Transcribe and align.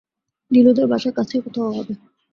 নীলুদের 0.51 0.85
বাসা 0.87 1.09
কাছেই 1.11 1.41
কোথাও 1.41 1.69
হবে। 1.71 1.93